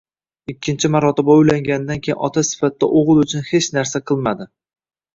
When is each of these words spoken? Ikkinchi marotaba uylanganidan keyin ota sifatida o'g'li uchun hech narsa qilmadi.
Ikkinchi 0.53 0.89
marotaba 0.95 1.35
uylanganidan 1.41 2.03
keyin 2.09 2.21
ota 2.31 2.45
sifatida 2.51 2.93
o'g'li 3.03 3.25
uchun 3.29 3.49
hech 3.55 3.73
narsa 3.81 4.07
qilmadi. 4.11 4.53